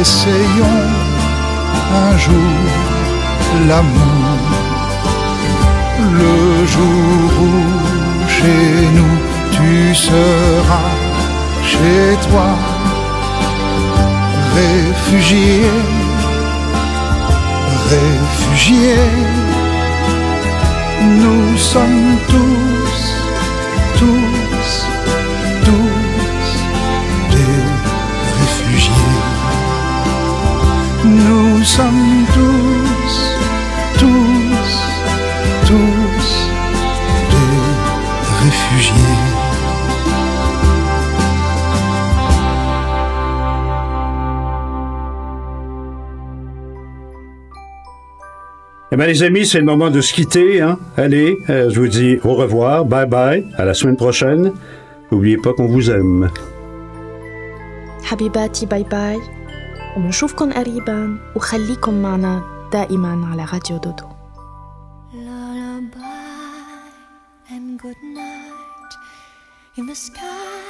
Essayons 0.00 0.82
un 2.04 2.18
jour 2.18 2.56
l'amour, 3.68 4.38
le 6.20 6.66
jour 6.66 7.30
où 7.46 8.28
chez 8.28 8.88
nous 8.96 9.16
tu 9.56 9.94
seras 9.94 10.92
chez 11.70 12.16
toi, 12.28 12.50
réfugié, 14.54 15.62
réfugié. 17.90 18.96
Nous 21.02 21.56
sommes 21.56 22.16
tous, 22.28 22.98
tous 23.98 24.25
sommes 31.76 32.24
tous, 32.32 33.16
tous, 33.98 34.68
tous 35.68 36.28
des 37.32 37.56
réfugiés. 38.44 38.94
Eh 48.90 48.96
bien, 48.96 49.06
les 49.06 49.22
amis, 49.22 49.44
c'est 49.44 49.58
le 49.58 49.64
moment 49.64 49.90
de 49.90 50.00
se 50.00 50.14
quitter. 50.14 50.62
Hein? 50.62 50.78
Allez, 50.96 51.36
euh, 51.50 51.68
je 51.68 51.78
vous 51.78 51.88
dis 51.88 52.18
au 52.24 52.32
revoir, 52.34 52.86
bye 52.86 53.06
bye, 53.06 53.44
à 53.58 53.66
la 53.66 53.74
semaine 53.74 53.96
prochaine. 53.96 54.52
N'oubliez 55.12 55.36
pas 55.36 55.52
qu'on 55.52 55.66
vous 55.66 55.90
aime. 55.90 56.30
Habibati, 58.10 58.64
bye 58.64 58.84
bye. 58.84 59.35
وبنشوفكن 59.96 60.52
قريبا 60.52 61.18
وخليكن 61.36 62.02
معنا 62.02 62.42
دائما 62.72 63.28
على 63.32 63.44
راديو 63.44 63.76
دودو. 63.76 64.06
In 69.78 69.86
the 69.86 69.94
sky, 69.94 70.64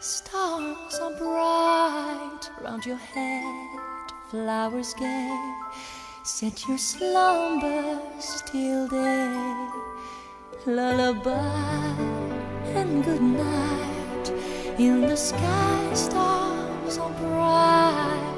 stars 0.00 0.94
are 1.04 1.14
bright. 1.22 2.42
Round 2.64 2.84
your 2.90 3.02
head, 3.14 4.06
flowers 4.30 4.92
gay. 4.94 5.30
Set 6.24 6.56
your 6.68 6.80
slumbers 6.90 8.28
till 8.50 8.88
day. 8.88 9.38
Lullaby 10.66 11.94
and 12.78 13.04
good 13.04 13.22
night. 13.22 14.26
In 14.78 14.96
the 15.10 15.16
sky, 15.16 15.80
stars 15.94 16.98
are 16.98 17.14
bright. 17.22 18.37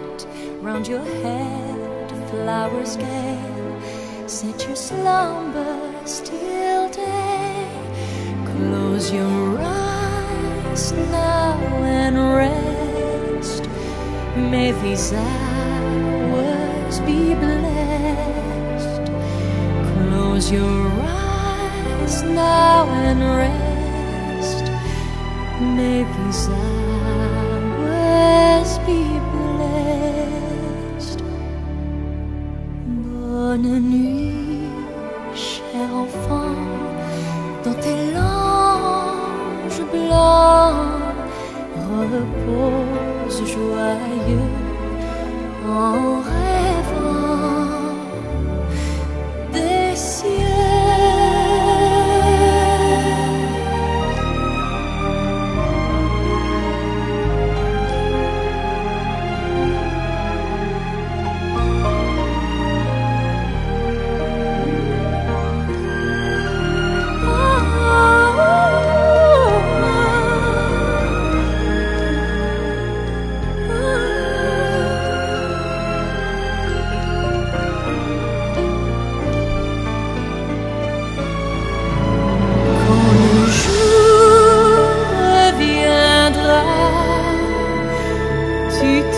Round 0.62 0.86
your 0.86 1.02
head, 1.02 2.10
flowers 2.28 2.98
gay. 2.98 3.40
Set 4.26 4.66
your 4.66 4.76
slumbers 4.76 6.20
till 6.20 6.90
day. 6.90 7.66
Close 8.44 9.10
your 9.10 9.58
eyes 9.58 10.92
now 10.92 11.56
and 11.82 12.16
rest. 12.36 13.70
May 14.36 14.72
these 14.82 15.14
hours 15.14 17.00
be 17.00 17.34
blessed. 17.34 19.10
Close 19.94 20.52
your 20.52 20.90
eyes 21.06 22.22
now 22.22 22.84
and 23.08 23.20
rest. 23.40 24.64
May 25.58 26.04
these 26.04 26.48
hours 26.50 26.79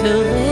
till 0.03 0.52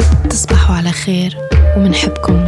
خير 1.11 1.37
ومنحبكم. 1.77 2.40